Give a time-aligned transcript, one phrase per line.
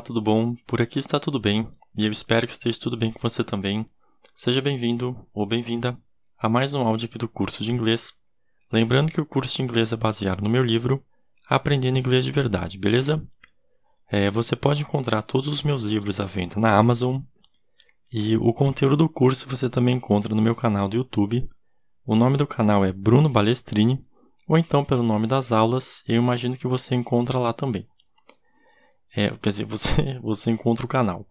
[0.00, 0.54] Olá, tudo bom?
[0.66, 3.84] Por aqui está tudo bem e eu espero que esteja tudo bem com você também.
[4.34, 5.94] Seja bem-vindo ou bem-vinda
[6.38, 8.14] a mais um áudio aqui do curso de inglês.
[8.72, 11.04] Lembrando que o curso de inglês é baseado no meu livro
[11.46, 13.22] Aprendendo Inglês de Verdade, beleza?
[14.10, 17.20] É, você pode encontrar todos os meus livros à venda na Amazon
[18.10, 21.46] e o conteúdo do curso você também encontra no meu canal do YouTube.
[22.06, 24.02] O nome do canal é Bruno Balestrini
[24.48, 27.86] ou então pelo nome das aulas, eu imagino que você encontra lá também.
[29.14, 31.26] É, quer dizer, você, você encontra o canal.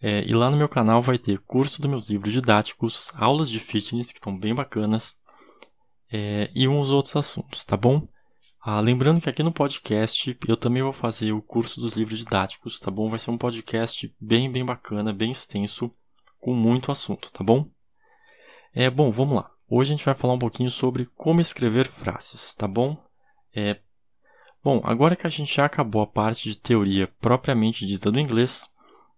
[0.00, 3.58] É, e lá no meu canal vai ter curso dos meus livros didáticos, aulas de
[3.58, 5.16] fitness que estão bem bacanas
[6.12, 8.06] é, e uns outros assuntos, tá bom?
[8.60, 12.78] Ah, lembrando que aqui no podcast eu também vou fazer o curso dos livros didáticos,
[12.78, 13.08] tá bom?
[13.08, 15.92] Vai ser um podcast bem, bem bacana, bem extenso,
[16.38, 17.68] com muito assunto, tá bom?
[18.74, 19.50] É bom, vamos lá.
[19.68, 22.96] Hoje a gente vai falar um pouquinho sobre como escrever frases, tá bom?
[23.54, 23.80] É,
[24.62, 28.68] bom, agora que a gente já acabou a parte de teoria propriamente dita do inglês,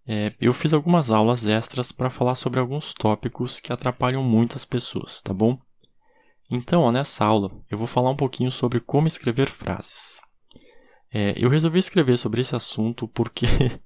[0.07, 5.21] é, eu fiz algumas aulas extras para falar sobre alguns tópicos que atrapalham muitas pessoas,
[5.21, 5.59] tá bom?
[6.51, 10.21] Então, ó, nessa aula, eu vou falar um pouquinho sobre como escrever frases.
[11.13, 13.47] É, eu resolvi escrever sobre esse assunto porque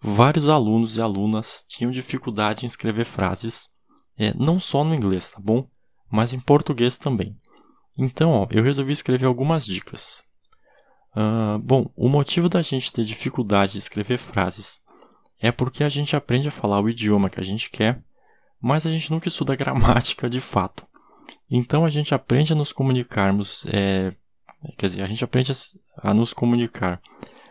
[0.00, 3.70] vários alunos e alunas tinham dificuldade em escrever frases,
[4.18, 5.68] é, não só no inglês, tá bom?
[6.10, 7.38] mas em português também.
[7.96, 10.24] Então, ó, eu resolvi escrever algumas dicas.
[11.14, 14.84] Uh, bom, o motivo da gente ter dificuldade de escrever frases
[15.40, 18.02] é porque a gente aprende a falar o idioma que a gente quer,
[18.60, 20.86] mas a gente nunca estuda gramática de fato.
[21.50, 24.12] Então a gente aprende a nos comunicarmos, é,
[24.76, 27.00] quer dizer, a gente aprende a, a nos comunicar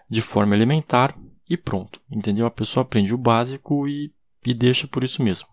[0.10, 1.18] de forma elementar
[1.50, 2.46] e pronto, entendeu?
[2.46, 4.14] A pessoa aprende o básico e,
[4.46, 5.48] e deixa por isso mesmo.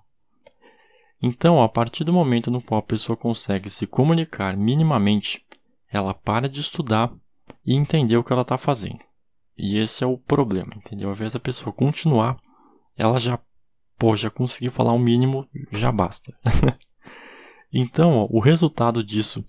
[1.20, 5.44] Então, a partir do momento no qual a pessoa consegue se comunicar minimamente,
[5.90, 7.12] ela para de estudar
[7.64, 9.00] e entender o que ela está fazendo.
[9.56, 11.08] E esse é o problema, entendeu?
[11.08, 12.36] Ao invés da pessoa continuar,
[12.96, 13.38] ela já,
[13.98, 16.32] pô, já conseguiu falar o mínimo, já basta.
[17.72, 19.44] então, ó, o resultado disso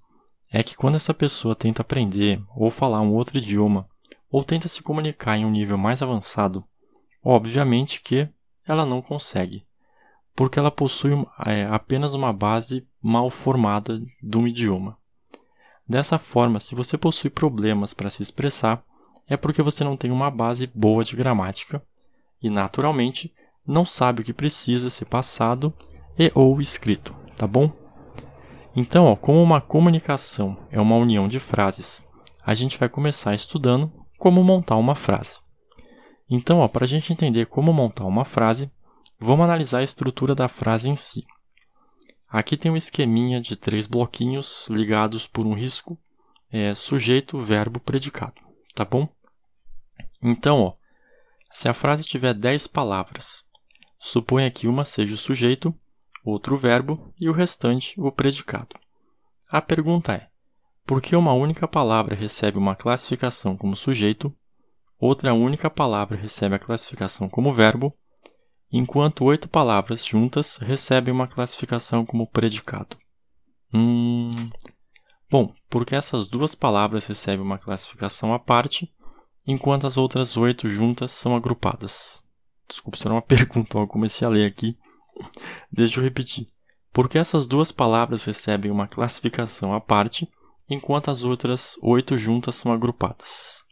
[0.52, 3.88] é que quando essa pessoa tenta aprender ou falar um outro idioma,
[4.30, 6.64] ou tenta se comunicar em um nível mais avançado,
[7.24, 8.30] obviamente que
[8.66, 9.68] ela não consegue
[10.38, 11.14] porque ela possui
[11.48, 14.96] é, apenas uma base mal formada de um idioma.
[15.88, 18.84] Dessa forma, se você possui problemas para se expressar,
[19.28, 21.82] é porque você não tem uma base boa de gramática
[22.42, 23.34] e, naturalmente,
[23.66, 25.74] não sabe o que precisa ser passado
[26.18, 27.72] e ou escrito, tá bom?
[28.76, 32.04] Então, ó, como uma comunicação é uma união de frases,
[32.46, 35.40] a gente vai começar estudando como montar uma frase.
[36.30, 38.72] Então, para a gente entender como montar uma frase,
[39.20, 41.26] Vamos analisar a estrutura da frase em si.
[42.30, 45.98] Aqui tem um esqueminha de três bloquinhos ligados por um risco
[46.52, 48.42] é, sujeito, verbo, predicado,
[48.76, 49.08] tá bom?
[50.22, 50.74] Então, ó,
[51.50, 53.46] se a frase tiver 10 palavras,
[53.98, 55.74] suponha que uma seja o sujeito,
[56.24, 58.76] outro o verbo e o restante o predicado.
[59.50, 60.28] A pergunta é:
[60.86, 64.36] por que uma única palavra recebe uma classificação como sujeito,
[65.00, 67.94] outra única palavra recebe a classificação como verbo
[68.72, 72.98] enquanto oito palavras juntas recebem uma classificação como predicado.
[73.74, 74.32] Hum.
[75.30, 78.90] Bom, porque essas duas palavras recebem uma classificação à parte,
[79.46, 82.24] enquanto as outras oito juntas são agrupadas.
[82.68, 84.78] Desculpa, isso era uma pergunta, eu comecei a ler aqui.
[85.72, 86.48] Deixa eu repetir.
[86.94, 90.28] Porque essas duas palavras recebem uma classificação à parte,
[90.70, 93.64] enquanto as outras oito juntas são agrupadas?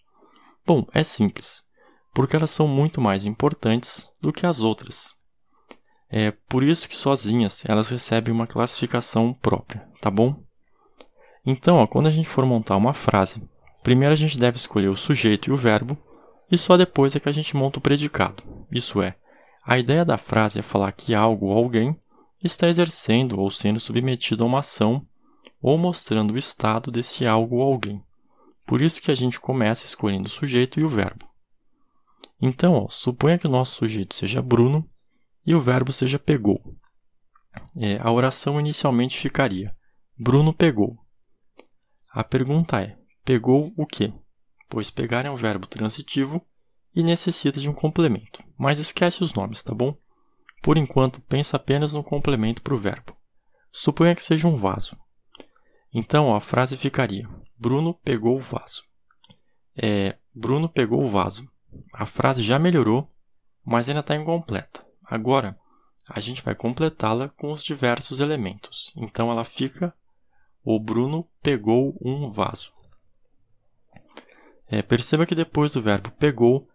[0.66, 1.66] Bom, é simples
[2.16, 5.14] porque elas são muito mais importantes do que as outras.
[6.09, 10.42] É por isso que sozinhas elas recebem uma classificação própria, tá bom?
[11.46, 13.44] Então, ó, quando a gente for montar uma frase,
[13.84, 15.98] primeiro a gente deve escolher o sujeito e o verbo,
[16.50, 18.44] e só depois é que a gente monta o predicado.
[18.72, 19.17] Isso é,
[19.66, 22.00] a ideia da frase é falar que algo ou alguém
[22.41, 25.06] está exercendo ou sendo submetido a uma ação
[25.62, 28.02] ou mostrando o estado desse algo ou alguém.
[28.66, 31.34] Por isso que a gente começa escolhendo o sujeito e o verbo.
[32.41, 34.90] Então, ó, suponha que o nosso sujeito seja Bruno
[35.46, 36.61] e o verbo seja pegou.
[37.78, 39.76] É, a oração inicialmente ficaria:
[40.17, 40.97] Bruno pegou.
[42.11, 44.14] A pergunta é: pegou o quê?
[44.67, 46.46] Pois pegar é um verbo transitivo
[46.93, 48.43] e necessita de um complemento.
[48.58, 49.97] Mas esquece os nomes, tá bom?
[50.61, 53.16] Por enquanto, pensa apenas no complemento para o verbo.
[53.72, 54.97] Suponha que seja um vaso.
[55.93, 58.84] Então, ó, a frase ficaria: Bruno pegou o vaso.
[59.78, 61.49] É, Bruno pegou o vaso
[61.94, 63.12] a frase já melhorou,
[63.64, 64.86] mas ainda está incompleta.
[65.04, 65.58] Agora,
[66.08, 68.94] a gente vai completá-la com os diversos elementos.
[68.96, 69.94] Então, ela fica:
[70.64, 72.74] O Bruno pegou um vaso.
[74.68, 76.68] É, perceba que depois do verbo pegou,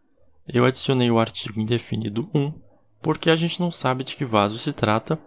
[0.46, 2.52] eu adicionei o artigo indefinido 1,
[3.02, 5.18] porque a gente não sabe de que vaso se trata,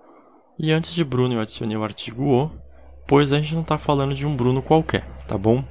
[0.58, 2.52] e antes de Bruno eu adicionei o artigo o,
[3.08, 5.64] pois a gente não está falando de um Bruno qualquer, tá bom?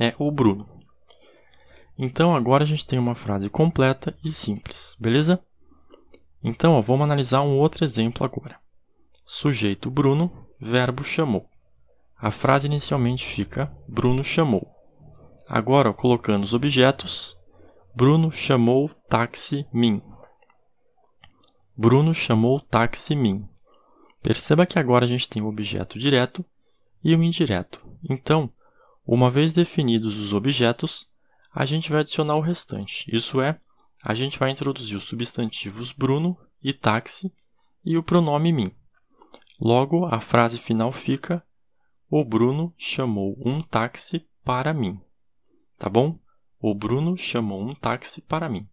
[0.00, 0.71] É o Bruno.
[2.04, 5.40] Então agora a gente tem uma frase completa e simples, beleza?
[6.42, 8.58] Então ó, vamos analisar um outro exemplo agora.
[9.24, 11.48] Sujeito Bruno, verbo chamou.
[12.18, 14.68] A frase inicialmente fica Bruno chamou.
[15.48, 17.36] Agora, ó, colocando os objetos,
[17.94, 20.02] Bruno chamou táxi mim.
[21.76, 23.48] Bruno chamou táxi mim.
[24.20, 26.44] Perceba que agora a gente tem o objeto direto
[27.04, 27.80] e o indireto.
[28.10, 28.52] Então,
[29.06, 31.11] uma vez definidos os objetos,
[31.54, 33.04] a gente vai adicionar o restante.
[33.14, 33.60] Isso é,
[34.02, 37.32] a gente vai introduzir os substantivos Bruno e táxi
[37.84, 38.72] e o pronome mim.
[39.60, 41.44] Logo, a frase final fica:
[42.10, 45.00] O Bruno chamou um táxi para mim.
[45.78, 46.18] Tá bom?
[46.58, 48.68] O Bruno chamou um táxi para mim.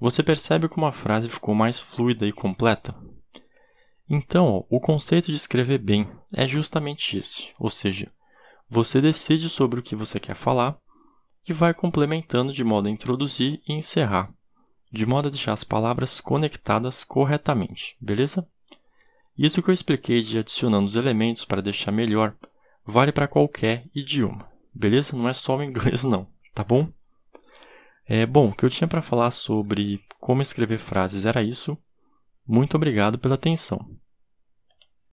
[0.00, 2.94] Você percebe como a frase ficou mais fluida e completa?
[4.08, 8.12] Então, o conceito de escrever bem é justamente esse, ou seja,
[8.68, 10.78] você decide sobre o que você quer falar
[11.48, 14.32] e vai complementando de modo a introduzir e encerrar,
[14.92, 18.48] de modo a deixar as palavras conectadas corretamente, beleza?
[19.36, 22.34] Isso que eu expliquei de adicionando os elementos para deixar melhor
[22.84, 25.16] vale para qualquer idioma, beleza?
[25.16, 26.88] Não é só o inglês não, tá bom?
[28.08, 31.76] É, bom, o que eu tinha para falar sobre como escrever frases era isso.
[32.46, 33.90] Muito obrigado pela atenção.